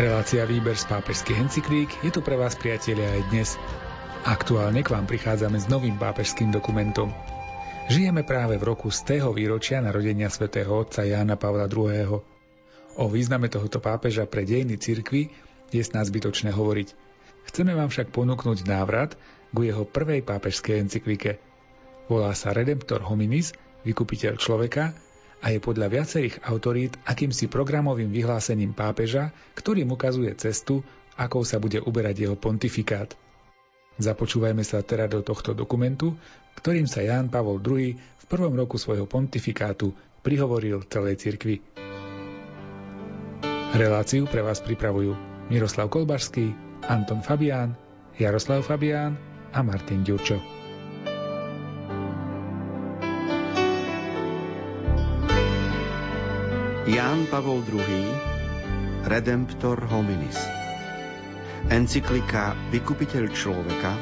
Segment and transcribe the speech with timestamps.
[0.00, 3.60] Relácia Výber z pápežských encyklík je tu pre vás, priatelia, aj dnes.
[4.24, 7.12] Aktuálne k vám prichádzame s novým pápežským dokumentom.
[7.92, 12.16] Žijeme práve v roku z tého výročia narodenia svätého otca Jána Pavla II.
[12.96, 15.28] O význame tohoto pápeža pre dejiny cirkvy
[15.68, 16.96] je snáď zbytočné hovoriť.
[17.52, 19.20] Chceme vám však ponúknuť návrat
[19.52, 21.36] ku jeho prvej pápežskej encyklike.
[22.08, 23.52] Volá sa Redemptor hominis,
[23.84, 24.96] vykupiteľ človeka
[25.40, 30.84] a je podľa viacerých autorít akýmsi programovým vyhlásením pápeža, ktorým ukazuje cestu,
[31.16, 33.16] akou sa bude uberať jeho pontifikát.
[34.00, 36.16] Započúvajme sa teda do tohto dokumentu,
[36.56, 41.60] ktorým sa Ján Pavol II v prvom roku svojho pontifikátu prihovoril celej cirkvi.
[43.70, 45.14] Reláciu pre vás pripravujú
[45.48, 46.52] Miroslav Kolbašský,
[46.88, 47.76] Anton Fabián,
[48.18, 49.14] Jaroslav Fabián
[49.54, 50.59] a Martin Ďurčo.
[56.90, 57.86] Ján Pavol II.
[59.06, 60.34] Redemptor hominis
[61.70, 63.94] Encyklika Vykupiteľ človeka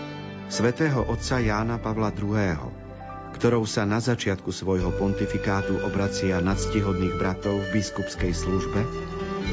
[0.48, 2.56] svätého otca Jána Pavla II.,
[3.36, 8.80] ktorou sa na začiatku svojho pontifikátu obracia na ctihodných bratov v biskupskej službe,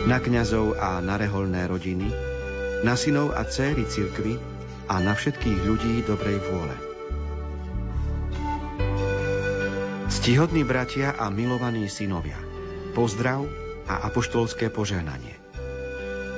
[0.07, 2.07] na kňazov a na reholné rodiny,
[2.87, 4.39] na synov a céry cirkvy
[4.87, 6.75] a na všetkých ľudí dobrej vôle.
[10.07, 12.39] Ctihodní bratia a milovaní synovia–
[12.95, 13.43] Pozdrav
[13.91, 15.35] a apoštolské požehnanie.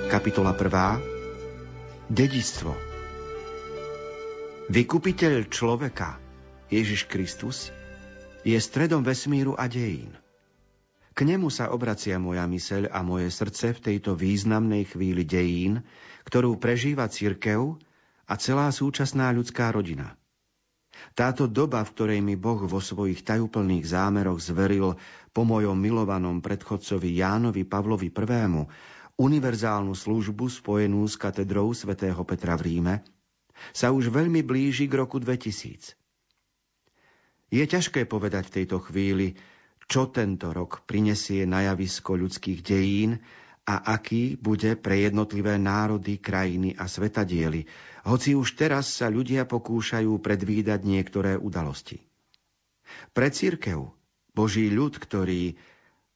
[0.09, 2.09] Kapitola 1.
[2.09, 2.73] Dedistvo
[4.65, 6.17] Vykupiteľ človeka,
[6.73, 7.69] Ježiš Kristus,
[8.41, 10.17] je stredom vesmíru a dejín.
[11.13, 15.85] K nemu sa obracia moja myseľ a moje srdce v tejto významnej chvíli dejín,
[16.25, 17.77] ktorú prežíva cirkev
[18.25, 20.17] a celá súčasná ľudská rodina–
[21.13, 24.97] táto doba, v ktorej mi Boh vo svojich tajúplných zámeroch zveril
[25.31, 28.65] po mojom milovanom predchodcovi Jánovi Pavlovi I.
[29.17, 32.95] univerzálnu službu spojenú s katedrou svätého Petra v Ríme,
[33.73, 35.97] sa už veľmi blíži k roku 2000.
[37.47, 39.39] Je ťažké povedať v tejto chvíli,
[39.87, 43.23] čo tento rok prinesie na javisko ľudských dejín
[43.67, 47.67] a aký bude pre jednotlivé národy, krajiny a svetadiely,
[48.07, 51.99] hoci už teraz sa ľudia pokúšajú predvídať niektoré udalosti.
[53.11, 53.91] Pre církev
[54.31, 55.59] Boží ľud, ktorý,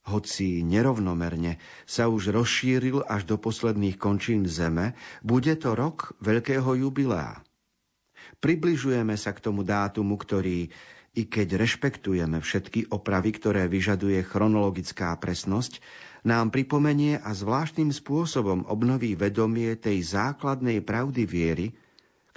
[0.08, 7.44] hoci nerovnomerne, sa už rozšíril až do posledných končín zeme, bude to rok veľkého jubilea.
[8.40, 10.72] Približujeme sa k tomu dátumu, ktorý,
[11.12, 15.84] i keď rešpektujeme všetky opravy, ktoré vyžaduje chronologická presnosť,
[16.22, 21.66] nám pripomenie a zvláštnym spôsobom obnoví vedomie tej základnej pravdy viery,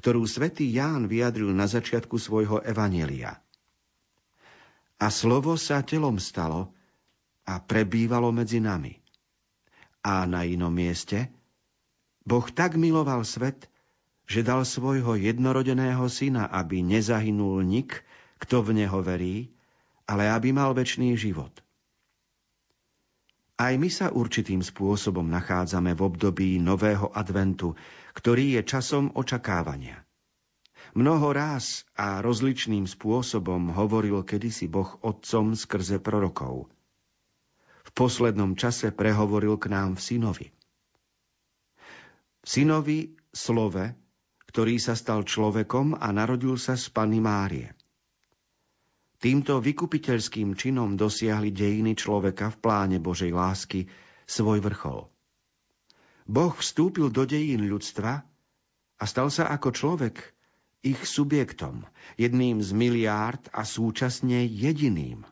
[0.01, 3.40] ktorú svätý Ján vyjadril na začiatku svojho evanielia–
[4.95, 6.72] a slovo sa telom stalo
[7.44, 8.95] a prebývalo medzi nami.
[10.06, 11.34] A na inom mieste
[12.24, 13.68] Boh tak miloval svet,
[14.25, 18.01] že dal svojho jednorodeného syna, aby nezahynul nik,
[18.41, 19.53] kto v neho verí,
[20.09, 21.53] ale aby mal väčší život.
[23.55, 27.71] Aj my sa určitým spôsobom nachádzame v období nového adventu,
[28.11, 30.03] ktorý je časom očakávania.
[30.95, 36.71] Mnoho ráz a rozličným spôsobom hovoril kedysi Boh otcom skrze prorokov.
[37.83, 40.47] V poslednom čase prehovoril k nám v synovi.
[42.44, 43.91] V synovi slove,
[44.47, 47.75] ktorý sa stal človekom a narodil sa z Pany Márie.
[49.25, 53.90] Týmto vykupiteľským činom dosiahli dejiny človeka v pláne Božej lásky
[54.30, 55.09] svoj vrchol.
[56.30, 58.22] Boh vstúpil do dejín ľudstva
[59.02, 60.22] a stal sa ako človek,
[60.86, 61.90] ich subjektom,
[62.22, 65.25] jedným z miliárd a súčasne jediným.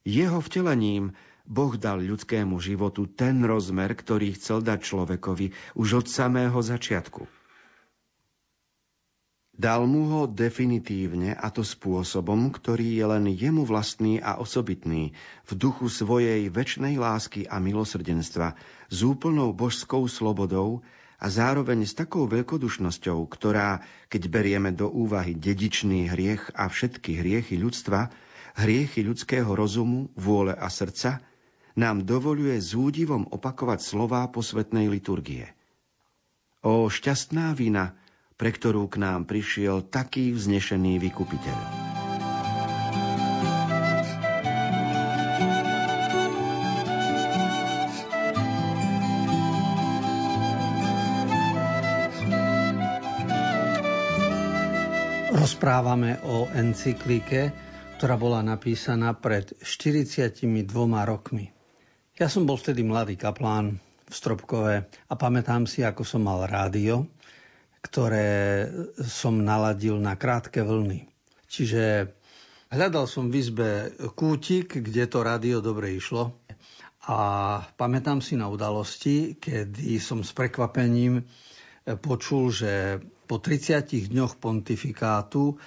[0.00, 1.12] Jeho vtelením
[1.44, 7.41] Boh dal ľudskému životu ten rozmer, ktorý chcel dať človekovi už od samého začiatku.
[9.62, 15.14] Dal mu ho definitívne a to spôsobom, ktorý je len jemu vlastný a osobitný,
[15.46, 18.58] v duchu svojej väčšnej lásky a milosrdenstva,
[18.90, 20.82] s úplnou božskou slobodou,
[21.22, 27.54] a zároveň s takou veľkodušnosťou, ktorá, keď berieme do úvahy dedičný hriech a všetky hriechy
[27.54, 28.10] ľudstva,
[28.58, 31.22] hriechy ľudského rozumu, vôle a srdca,
[31.78, 35.54] nám dovoluje s údivom opakovať slová posvetnej liturgie.
[36.66, 38.01] O šťastná vina,
[38.42, 41.58] pre ktorú k nám prišiel taký vznešený vykupiteľ.
[55.38, 57.54] Rozprávame o encyklike,
[57.94, 60.50] ktorá bola napísaná pred 42
[61.06, 61.54] rokmi.
[62.18, 67.06] Ja som bol vtedy mladý kaplán v Stropkové a pamätám si, ako som mal rádio,
[67.82, 68.70] ktoré
[69.02, 71.04] som naladil na krátke vlny.
[71.50, 72.08] Čiže
[72.72, 73.70] hľadal som v izbe
[74.14, 76.38] kútik, kde to rádio dobre išlo
[77.10, 77.18] a
[77.74, 81.26] pamätám si na udalosti, kedy som s prekvapením
[81.98, 85.58] počul, že po 30 dňoch pontifikátu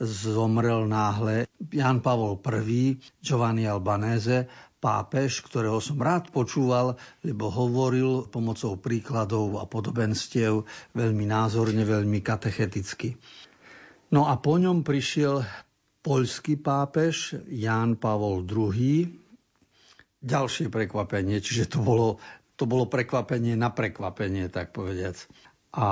[0.00, 2.36] zomrel náhle Jan Pavol
[2.68, 11.24] I, Giovanni Albanese, pápež, ktorého som rád počúval, lebo hovoril pomocou príkladov a podobenstiev veľmi
[11.24, 13.16] názorne, veľmi katecheticky.
[14.12, 15.42] No a po ňom prišiel
[16.06, 19.10] poľský pápež Ján Pavol II.
[20.22, 22.22] Ďalšie prekvapenie, čiže to bolo,
[22.54, 25.18] to bolo prekvapenie na prekvapenie, tak povediac.
[25.74, 25.88] A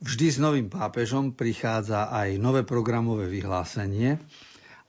[0.00, 4.16] vždy s novým pápežom prichádza aj nové programové vyhlásenie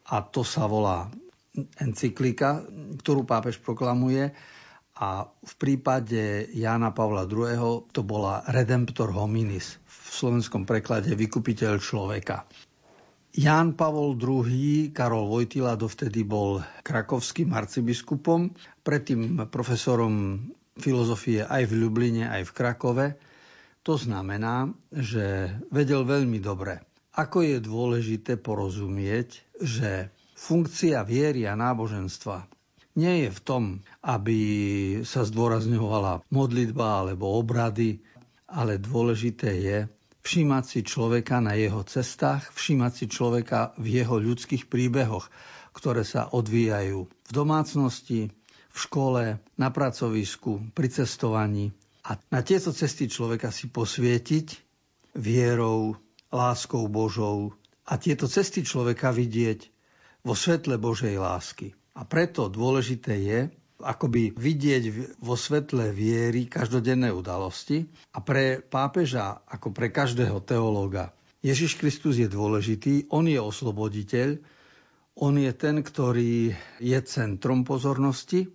[0.08, 1.12] a to sa volá
[1.80, 2.64] encyklika,
[3.04, 4.32] ktorú pápež proklamuje
[4.96, 7.92] a v prípade Jána Pavla II.
[7.92, 12.48] to bola Redemptor hominis, v slovenskom preklade vykupiteľ človeka.
[13.32, 18.52] Ján Pavol II, Karol Vojtila dovtedy bol krakovským arcibiskupom,
[18.84, 20.44] predtým profesorom
[20.76, 23.08] filozofie aj v Ljubline, aj v Krakove.
[23.82, 26.86] To znamená, že vedel veľmi dobre,
[27.18, 32.50] ako je dôležité porozumieť, že Funkcia viery a náboženstva
[32.98, 33.64] nie je v tom,
[34.04, 34.40] aby
[35.08, 38.04] sa zdôrazňovala modlitba alebo obrady,
[38.52, 39.78] ale dôležité je
[40.22, 45.32] všímať si človeka na jeho cestách, všímať si človeka v jeho ľudských príbehoch,
[45.72, 48.30] ktoré sa odvíjajú v domácnosti,
[48.72, 51.72] v škole, na pracovisku, pri cestovaní.
[52.12, 54.48] A na tieto cesty človeka si posvietiť
[55.16, 55.96] vierou,
[56.28, 57.56] láskou Božou
[57.88, 59.72] a tieto cesty človeka vidieť
[60.28, 61.72] vo svetle Božej lásky.
[61.96, 63.40] A preto dôležité je,
[63.80, 71.80] akoby vidieť vo svetle viery každodenné udalosti a pre pápeža, ako pre každého teológa, Ježiš
[71.80, 74.36] Kristus je dôležitý, on je osloboditeľ,
[75.16, 76.52] on je ten, ktorý
[76.84, 78.52] je centrom pozornosti,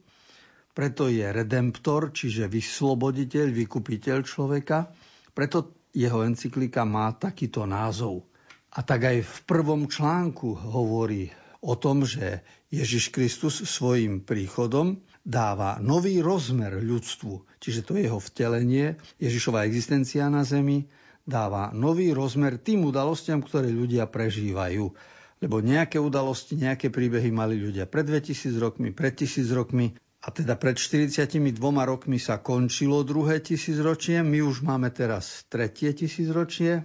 [0.76, 4.92] preto je redemptor, čiže vysloboditeľ, vykupiteľ človeka,
[5.32, 8.28] preto jeho encyklika má takýto názov.
[8.76, 11.32] A tak aj v prvom článku hovorí
[11.64, 19.00] o tom, že Ježiš Kristus svojim príchodom dáva nový rozmer ľudstvu, čiže to jeho vtelenie,
[19.16, 20.84] Ježišova existencia na zemi,
[21.24, 24.92] dáva nový rozmer tým udalostiam, ktoré ľudia prežívajú.
[25.40, 29.96] Lebo nejaké udalosti, nejaké príbehy mali ľudia pred 2000 rokmi, pred 1000 rokmi
[30.26, 36.82] a teda pred 42 rokmi sa končilo druhé tisícročie, my už máme teraz tretie tisícročie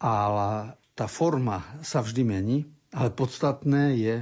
[0.00, 0.12] a
[0.96, 2.58] tá forma sa vždy mení
[2.90, 4.16] ale podstatné je,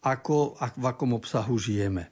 [0.00, 2.08] ako, v akom obsahu žijeme.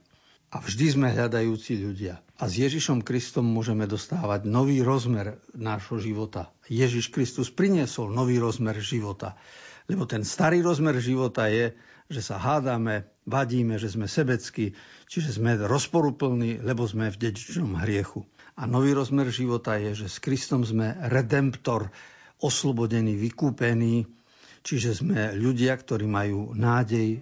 [0.53, 2.21] A vždy sme hľadajúci ľudia.
[2.39, 6.53] A s Ježišom Kristom môžeme dostávať nový rozmer nášho života.
[6.69, 9.35] Ježiš Kristus priniesol nový rozmer života.
[9.89, 11.75] Lebo ten starý rozmer života je,
[12.11, 14.77] že sa hádame, vadíme, že sme sebeckí,
[15.09, 18.25] čiže sme rozporuplní, lebo sme v dedičnom hriechu.
[18.55, 21.91] A nový rozmer života je, že s Kristom sme redemptor,
[22.39, 24.05] oslobodení, vykúpení,
[24.65, 27.21] Čiže sme ľudia, ktorí majú nádej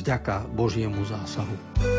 [0.00, 1.97] vďaka Božiemu zásahu.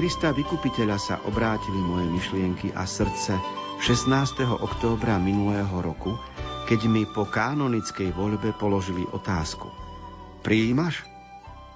[0.00, 3.36] Krista vykupiteľa sa obrátili moje myšlienky a srdce
[3.84, 4.48] 16.
[4.48, 6.16] októbra minulého roku,
[6.64, 9.68] keď mi po kanonickej voľbe položili otázku.
[10.40, 11.04] Prijímaš?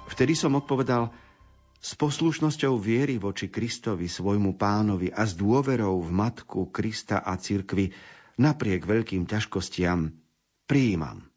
[0.08, 1.12] Vtedy som odpovedal
[1.76, 7.92] s poslušnosťou viery voči Kristovi, svojmu pánovi a s dôverou v Matku Krista a cirkvi
[8.40, 10.08] napriek veľkým ťažkostiam
[10.64, 11.28] prijímam.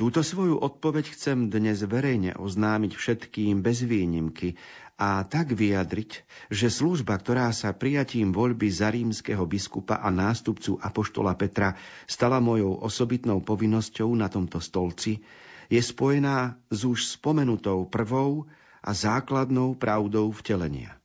[0.00, 4.56] Túto svoju odpoveď chcem dnes verejne oznámiť všetkým bez výnimky
[4.96, 11.36] a tak vyjadriť, že služba, ktorá sa prijatím voľby za rímskeho biskupa a nástupcu Apoštola
[11.36, 11.76] Petra
[12.08, 15.20] stala mojou osobitnou povinnosťou na tomto stolci,
[15.68, 18.48] je spojená s už spomenutou prvou
[18.80, 20.96] a základnou pravdou vtelenia.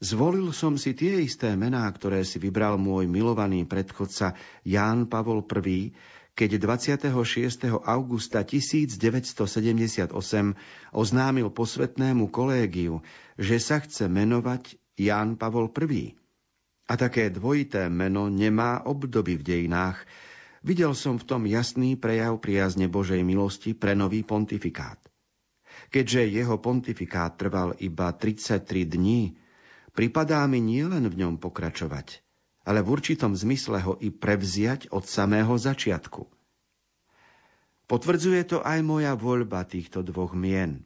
[0.00, 4.32] Zvolil som si tie isté mená, ktoré si vybral môj milovaný predchodca
[4.64, 5.92] Ján Pavol I,
[6.38, 7.82] keď 26.
[7.82, 10.14] augusta 1978
[10.94, 13.02] oznámil posvetnému kolégiu,
[13.34, 16.14] že sa chce menovať Ján Pavol I.
[16.86, 19.98] A také dvojité meno nemá obdoby v dejinách.
[20.62, 25.02] Videl som v tom jasný prejav priazne Božej milosti pre nový pontifikát.
[25.90, 29.34] Keďže jeho pontifikát trval iba 33 dní,
[29.90, 32.22] pripadá mi nielen v ňom pokračovať,
[32.68, 36.28] ale v určitom zmysle ho i prevziať od samého začiatku.
[37.88, 40.84] Potvrdzuje to aj moja voľba týchto dvoch mien.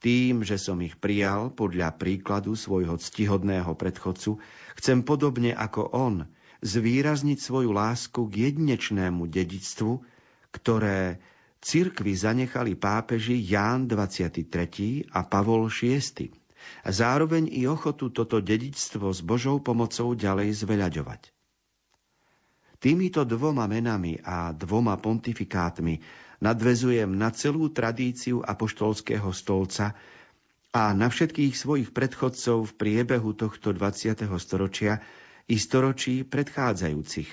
[0.00, 4.40] Tým, že som ich prijal podľa príkladu svojho ctihodného predchodcu,
[4.80, 6.24] chcem podobne ako on
[6.64, 10.00] zvýrazniť svoju lásku k jedinečnému dedictvu,
[10.48, 11.20] ktoré
[11.60, 15.12] cirkvi zanechali pápeži Ján 23.
[15.12, 16.41] a Pavol VI
[16.82, 21.32] a zároveň i ochotu toto dedičstvo s Božou pomocou ďalej zveľaďovať.
[22.82, 26.02] Týmito dvoma menami a dvoma pontifikátmi
[26.42, 29.94] nadvezujem na celú tradíciu apoštolského stolca
[30.74, 34.26] a na všetkých svojich predchodcov v priebehu tohto 20.
[34.42, 34.98] storočia
[35.46, 37.30] i storočí predchádzajúcich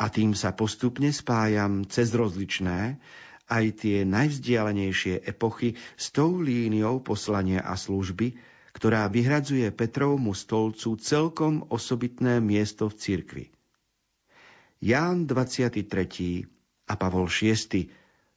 [0.00, 3.00] a tým sa postupne spájam cez rozličné,
[3.46, 8.36] aj tie najvzdialenejšie epochy s tou líniou poslania a služby,
[8.76, 13.44] ktorá vyhradzuje Petrovmu stolcu celkom osobitné miesto v cirkvi.
[14.84, 15.80] Ján 23.
[16.84, 17.88] a Pavol VI.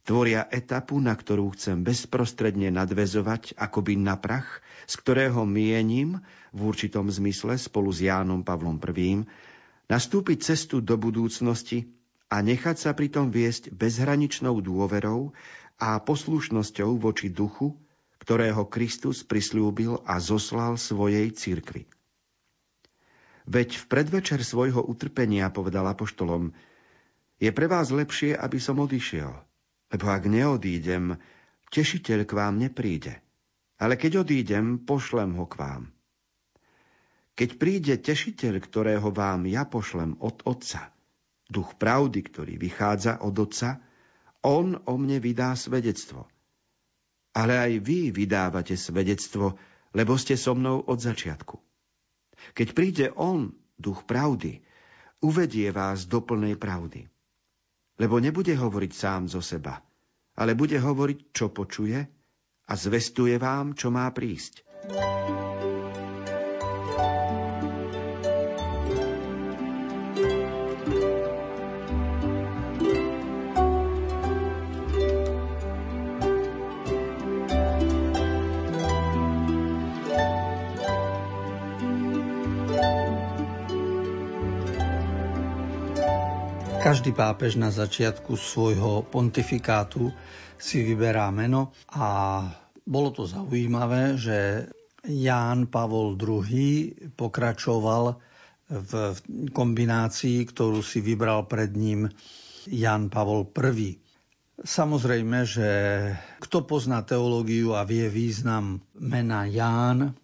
[0.07, 6.23] tvoria etapu, na ktorú chcem bezprostredne nadvezovať akoby na prach, z ktorého mienim
[6.55, 9.27] v určitom zmysle spolu s Jánom Pavlom I.
[9.91, 11.91] nastúpiť cestu do budúcnosti
[12.31, 15.35] a nechať sa pritom viesť bezhraničnou dôverou
[15.75, 17.75] a poslušnosťou voči duchu,
[18.19, 21.87] ktorého Kristus prislúbil a zoslal svojej cirkvi.
[23.49, 26.53] Veď v predvečer svojho utrpenia povedal apoštolom,
[27.39, 29.31] je pre vás lepšie, aby som odišiel,
[29.89, 31.17] lebo ak neodídem,
[31.71, 33.17] tešiteľ k vám nepríde.
[33.79, 35.83] Ale keď odídem, pošlem ho k vám.
[37.39, 40.91] Keď príde tešiteľ, ktorého vám ja pošlem od Otca,
[41.47, 43.79] duch pravdy, ktorý vychádza od Otca,
[44.43, 46.27] on o mne vydá svedectvo–
[47.33, 49.57] ale aj vy vydávate svedectvo,
[49.93, 51.55] lebo ste so mnou od začiatku.
[52.55, 54.63] Keď príde On, duch pravdy,
[55.21, 57.07] uvedie vás do plnej pravdy.
[57.99, 59.83] Lebo nebude hovoriť sám zo seba,
[60.39, 61.99] ale bude hovoriť, čo počuje
[62.69, 64.63] a zvestuje vám, čo má prísť.
[86.89, 90.09] Každý pápež na začiatku svojho pontifikátu
[90.57, 92.41] si vyberá meno a
[92.81, 94.65] bolo to zaujímavé, že
[95.05, 98.17] Ján Pavol II pokračoval
[98.73, 98.91] v
[99.53, 102.09] kombinácii, ktorú si vybral pred ním
[102.65, 103.93] Jan Pavol I.
[104.57, 105.69] Samozrejme, že
[106.41, 110.17] kto pozná teológiu a vie význam mena Ján,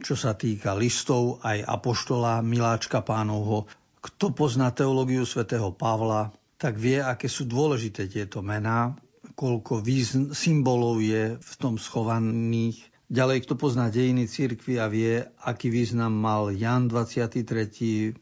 [0.00, 3.68] čo sa týka listov aj apoštola Miláčka pánovho,
[4.06, 6.30] kto pozná teológiu svätého Pavla,
[6.62, 8.94] tak vie, aké sú dôležité tieto mená,
[9.34, 12.78] koľko význ- symbolov je v tom schovaných.
[13.10, 18.14] Ďalej, kto pozná dejiny cirkvi a vie, aký význam mal Jan 23.,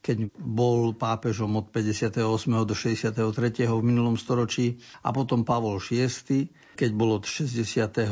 [0.00, 2.24] keď bol pápežom od 58.
[2.64, 3.20] do 63.
[3.68, 8.08] v minulom storočí a potom Pavol VI, keď bol od 63.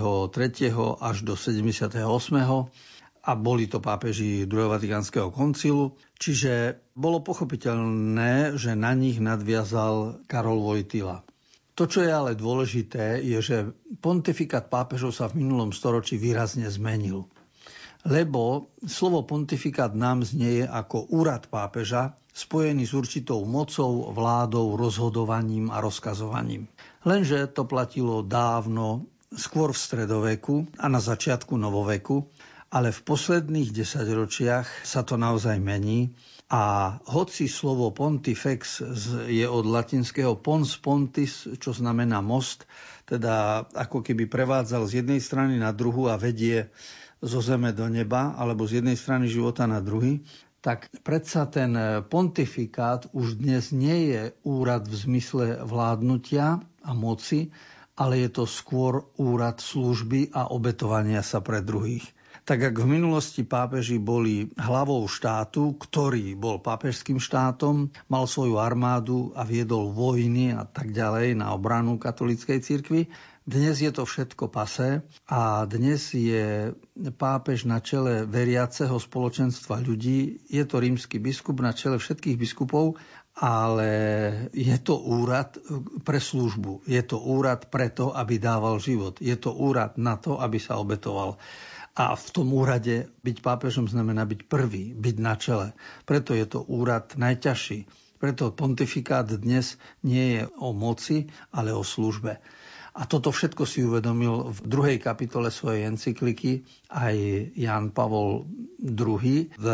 [1.01, 2.05] až do 78
[3.23, 10.63] a boli to pápeži druhého Vatikánskeho koncilu, čiže bolo pochopiteľné, že na nich nadviazal Karol
[10.63, 11.27] Vojtila.
[11.79, 13.57] To, čo je ale dôležité, je, že
[14.03, 17.31] pontifikát pápežov sa v minulom storočí výrazne zmenil.
[18.03, 25.83] Lebo slovo pontifikát nám znieje ako úrad pápeža, spojený s určitou mocou, vládou, rozhodovaním a
[25.83, 26.67] rozkazovaním.
[27.07, 32.27] Lenže to platilo dávno, skôr v stredoveku a na začiatku novoveku,
[32.69, 36.13] ale v posledných desaťročiach sa to naozaj mení
[36.53, 38.81] a hoci slovo pontifex
[39.29, 42.69] je od latinského pons pontis, čo znamená most,
[43.09, 46.69] teda ako keby prevádzal z jednej strany na druhu a vedie
[47.25, 50.25] zo zeme do neba, alebo z jednej strany života na druhý,
[50.61, 51.73] tak predsa ten
[52.09, 57.49] pontifikát už dnes nie je úrad v zmysle vládnutia a moci,
[57.99, 62.07] ale je to skôr úrad služby a obetovania sa pre druhých.
[62.49, 69.37] Tak ak v minulosti pápeži boli hlavou štátu, ktorý bol pápežským štátom, mal svoju armádu
[69.37, 73.13] a viedol vojny a tak ďalej na obranu katolíckej cirkvi,
[73.45, 76.73] dnes je to všetko pasé a dnes je
[77.21, 80.41] pápež na čele veriaceho spoločenstva ľudí.
[80.49, 82.97] Je to rímsky biskup na čele všetkých biskupov,
[83.37, 83.93] ale
[84.57, 85.61] je to úrad
[86.01, 86.89] pre službu.
[86.89, 89.21] Je to úrad preto, aby dával život.
[89.21, 91.37] Je to úrad na to, aby sa obetoval.
[91.99, 95.75] A v tom úrade byť pápežom znamená byť prvý, byť na čele.
[96.07, 97.91] Preto je to úrad najťažší.
[98.23, 99.75] Preto pontifikát dnes
[100.07, 102.39] nie je o moci, ale o službe.
[102.99, 107.15] A toto všetko si uvedomil v druhej kapitole svojej encykliky aj
[107.55, 108.47] Jan Pavol
[108.79, 109.67] II v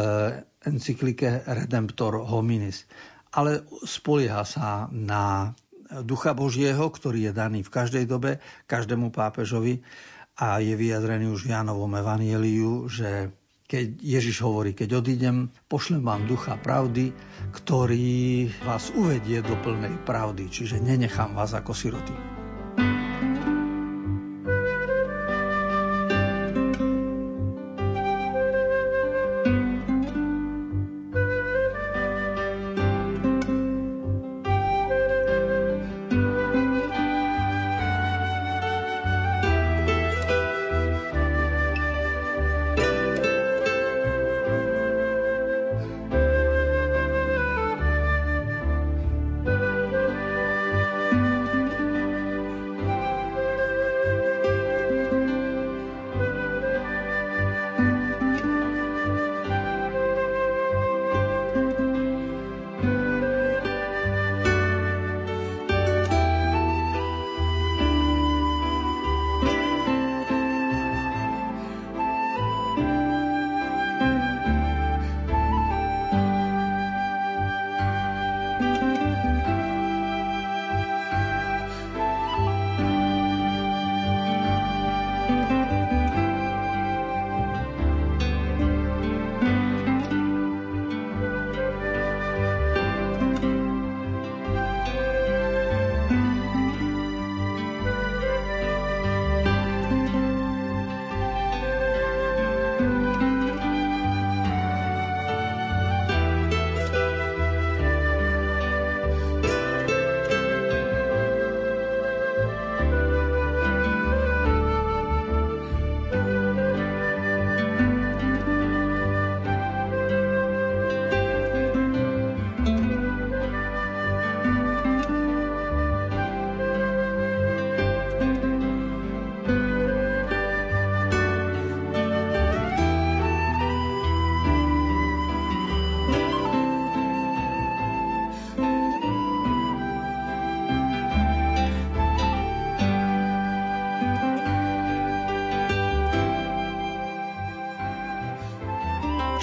[0.64, 2.88] encyklike Redemptor hominis.
[3.36, 5.52] Ale spolieha sa na
[6.04, 9.84] Ducha Božieho, ktorý je daný v každej dobe, každému pápežovi
[10.34, 13.30] a je vyjadrený už v Jánovom evanieliu, že
[13.64, 17.14] keď Ježiš hovorí, keď odídem, pošlem vám ducha pravdy,
[17.54, 22.33] ktorý vás uvedie do plnej pravdy, čiže nenechám vás ako siroty.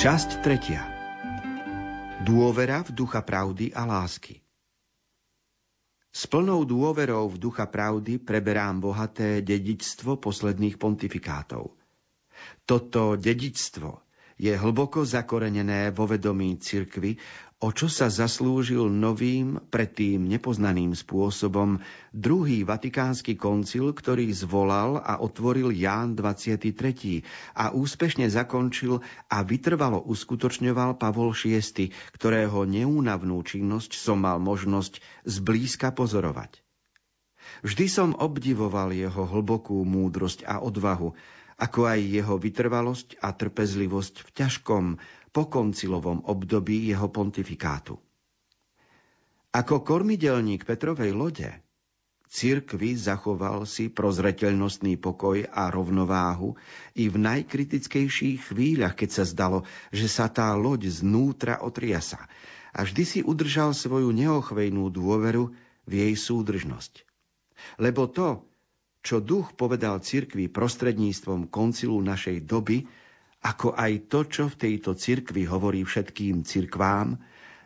[0.01, 0.81] Časť tretia.
[2.25, 4.41] Dôvera v ducha pravdy a lásky.
[6.09, 11.77] S plnou dôverou v ducha pravdy preberám bohaté dedičstvo posledných pontifikátov.
[12.65, 14.01] Toto dedičstvo
[14.41, 17.21] je hlboko zakorenené vo vedomí cirkvy
[17.61, 21.77] o čo sa zaslúžil novým, predtým nepoznaným spôsobom
[22.09, 26.73] druhý vatikánsky koncil, ktorý zvolal a otvoril Ján 23.
[27.53, 34.97] a úspešne zakončil a vytrvalo uskutočňoval Pavol VI, ktorého neúnavnú činnosť som mal možnosť
[35.29, 36.65] zblízka pozorovať.
[37.61, 41.13] Vždy som obdivoval jeho hlbokú múdrosť a odvahu,
[41.61, 44.85] ako aj jeho vytrvalosť a trpezlivosť v ťažkom,
[45.31, 47.95] po koncilovom období jeho pontifikátu.
[49.51, 51.51] Ako kormidelník Petrovej lode,
[52.31, 56.55] cirkvi zachoval si prozreteľnostný pokoj a rovnováhu
[56.95, 62.31] i v najkritickejších chvíľach, keď sa zdalo, že sa tá loď znútra otriasa
[62.71, 65.51] a vždy si udržal svoju neochvejnú dôveru
[65.83, 67.03] v jej súdržnosť.
[67.83, 68.47] Lebo to,
[69.03, 72.87] čo duch povedal cirkvi prostredníctvom koncilu našej doby,
[73.41, 77.17] ako aj to, čo v tejto cirkvi hovorí všetkým cirkvám,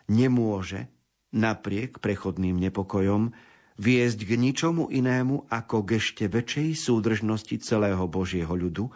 [0.08, 0.88] nemôže,
[1.36, 3.36] napriek prechodným nepokojom,
[3.76, 8.88] viesť k ničomu inému ako k ešte väčšej súdržnosti celého Božieho ľudu,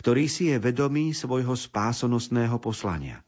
[0.00, 3.20] ktorý si je vedomý svojho spásonosného poslania.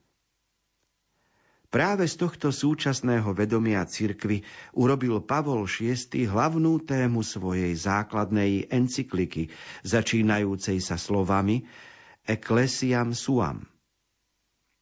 [1.66, 4.40] Práve z tohto súčasného vedomia cirkvy
[4.72, 9.52] urobil Pavol VI hlavnú tému svojej základnej encykliky,
[9.85, 11.66] začínajúcej sa slovami
[12.26, 13.62] Ecclesiam suam.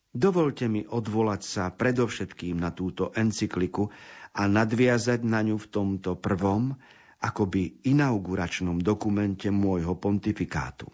[0.09, 3.93] Dovolte mi odvolať sa predovšetkým na túto encykliku
[4.33, 6.73] a nadviazať na ňu v tomto prvom,
[7.21, 10.89] akoby inauguračnom dokumente môjho pontifikátu.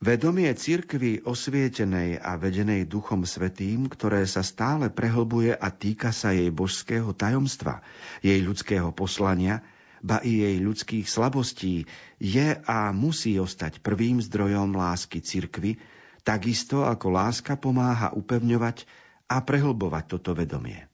[0.00, 6.48] Vedomie cirkvy osvietenej a vedenej Duchom Svetým, ktoré sa stále prehlbuje a týka sa jej
[6.48, 7.84] božského tajomstva,
[8.24, 9.60] jej ľudského poslania,
[10.00, 11.84] ba i jej ľudských slabostí,
[12.16, 15.80] je a musí ostať prvým zdrojom lásky cirkvy,
[16.24, 18.84] takisto ako láska pomáha upevňovať
[19.30, 20.90] a prehlbovať toto vedomie.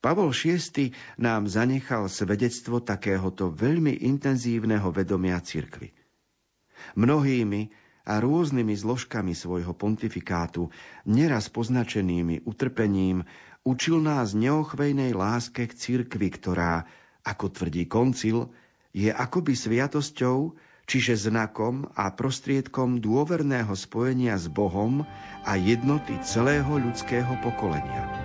[0.00, 5.92] Pavol VI nám zanechal svedectvo takéhoto veľmi intenzívneho vedomia cirkvy.
[6.96, 7.68] Mnohými
[8.08, 10.72] a rôznymi zložkami svojho pontifikátu,
[11.04, 13.28] neraz poznačenými utrpením,
[13.60, 16.88] učil nás neochvejnej láske k cirkvi, ktorá,
[17.24, 18.52] ako tvrdí koncil,
[18.90, 20.54] je akoby sviatosťou,
[20.90, 25.06] čiže znakom a prostriedkom dôverného spojenia s Bohom
[25.46, 28.19] a jednoty celého ľudského pokolenia.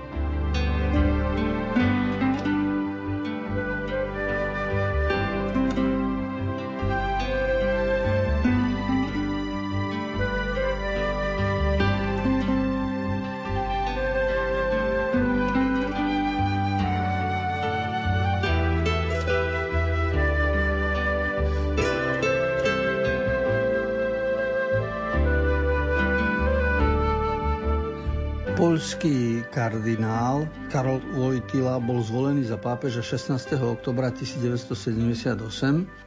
[28.55, 33.59] Poľský kardinál Karol Wojtyla bol zvolený za pápeža 16.
[33.59, 35.35] oktobra 1978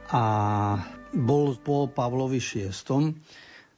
[0.09, 0.23] a
[1.13, 3.13] bol po Pavlovi VI.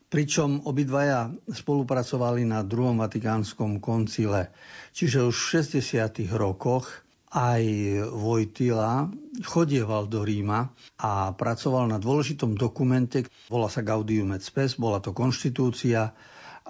[0.07, 4.55] Pričom obidvaja spolupracovali na druhom vatikánskom koncile.
[4.95, 5.47] Čiže už v
[5.83, 6.31] 60.
[6.31, 6.87] rokoch
[7.35, 7.63] aj
[8.07, 9.11] Vojtila
[9.43, 15.11] chodieval do Ríma a pracoval na dôležitom dokumente, volá sa Gaudium et Spes, bola to
[15.11, 16.15] konštitúcia,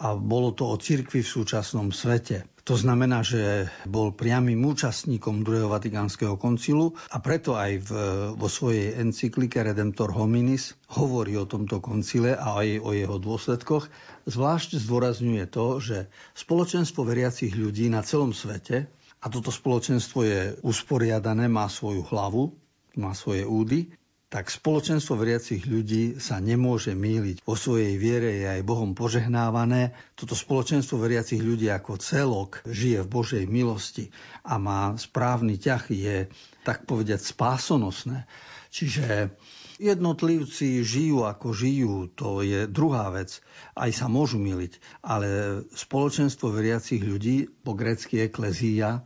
[0.01, 2.49] a bolo to o cirkvi v súčasnom svete.
[2.65, 7.91] To znamená, že bol priamým účastníkom druhého vatikánskeho koncilu a preto aj v,
[8.37, 13.89] vo svojej encyklike Redemptor hominis hovorí o tomto koncile a aj o jeho dôsledkoch.
[14.25, 15.97] Zvlášť zdôrazňuje to, že
[16.37, 18.89] spoločenstvo veriacich ľudí na celom svete,
[19.21, 22.57] a toto spoločenstvo je usporiadané, má svoju hlavu,
[22.97, 23.93] má svoje údy,
[24.31, 27.43] tak spoločenstvo veriacich ľudí sa nemôže míliť.
[27.43, 29.91] Vo svojej viere je aj Bohom požehnávané.
[30.15, 34.07] Toto spoločenstvo veriacich ľudí ako celok žije v Božej milosti
[34.47, 36.31] a má správny ťah, je
[36.63, 38.23] tak povedať spásonosné.
[38.71, 39.35] Čiže
[39.83, 43.43] jednotlivci žijú ako žijú, to je druhá vec.
[43.75, 44.79] Aj sa môžu miliť.
[45.03, 45.27] Ale
[45.75, 49.03] spoločenstvo veriacich ľudí, po grecky eklezia,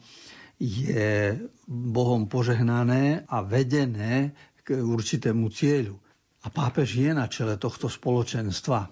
[0.61, 1.35] je
[1.65, 6.01] Bohom požehnané a vedené k určitému cieľu.
[6.41, 8.89] A pápež je na čele tohto spoločenstva.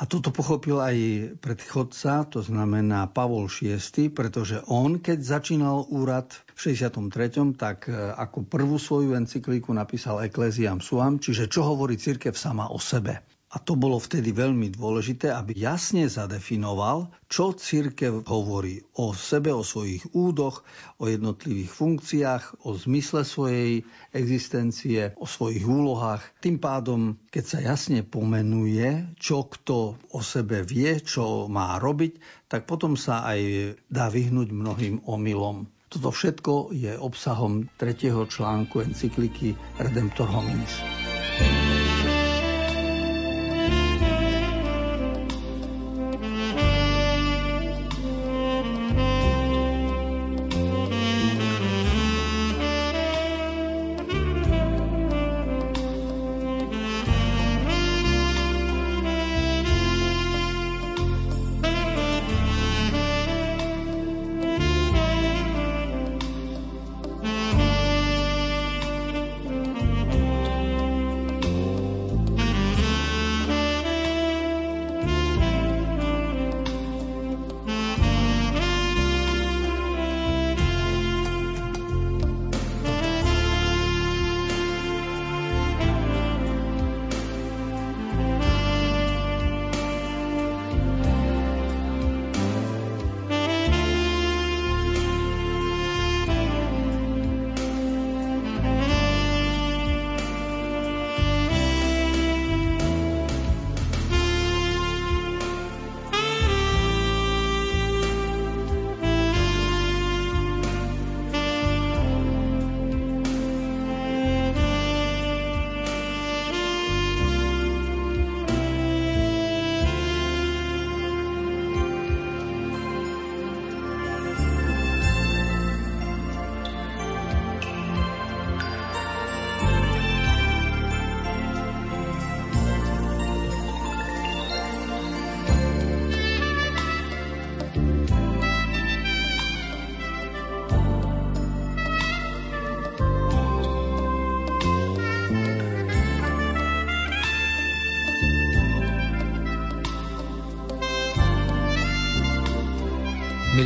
[0.00, 0.96] A toto pochopil aj
[1.44, 8.48] predchodca, to znamená Pavol VI, pretože on, keď začínal úrad v 63., tak e, ako
[8.48, 13.20] prvú svoju encykliku napísal Ecclesiam Suam, čiže čo hovorí církev sama o sebe.
[13.50, 19.66] A to bolo vtedy veľmi dôležité, aby jasne zadefinoval, čo církev hovorí o sebe, o
[19.66, 20.62] svojich údoch,
[21.02, 23.82] o jednotlivých funkciách, o zmysle svojej
[24.14, 26.22] existencie, o svojich úlohách.
[26.38, 32.70] Tým pádom, keď sa jasne pomenuje, čo kto o sebe vie, čo má robiť, tak
[32.70, 35.66] potom sa aj dá vyhnúť mnohým omylom.
[35.90, 40.78] Toto všetko je obsahom tretieho článku encykliky Redemptor Hominis.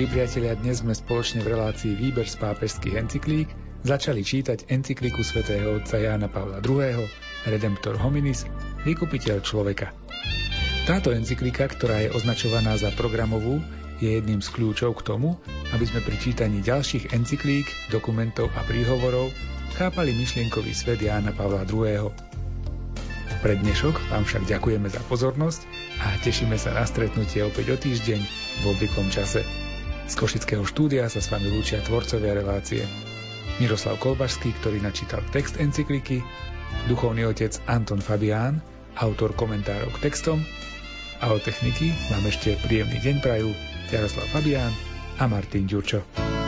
[0.04, 3.48] Milí priatelia, dnes sme spoločne v relácii Výber z pápežských encyklík
[3.88, 7.08] začali čítať encykliku svätého otca Jána Pavla II.
[7.48, 8.44] Redemptor hominis,
[8.84, 9.96] vykupiteľ človeka.
[10.84, 13.64] Táto encyklika, ktorá je označovaná za programovú,
[13.96, 15.40] je jedným z kľúčov k tomu,
[15.72, 19.32] aby sme pri čítaní ďalších encyklík, dokumentov a príhovorov
[19.80, 22.12] chápali myšlienkový svet Jána Pavla II.
[23.40, 25.64] Pre dnešok vám však ďakujeme za pozornosť
[26.04, 28.20] a tešíme sa na stretnutie opäť o týždeň
[28.60, 29.63] v obvyklom čase.
[30.04, 32.84] Z Košického štúdia sa s vami lúčia tvorcovia relácie.
[33.56, 36.20] Miroslav Kolbašský, ktorý načítal text encykliky,
[36.90, 38.60] duchovný otec Anton Fabián,
[39.00, 40.44] autor komentárov k textom
[41.22, 43.48] a o techniky vám ešte príjemný deň prajú
[43.88, 44.72] Jaroslav Fabián
[45.16, 46.43] a Martin Ďurčo.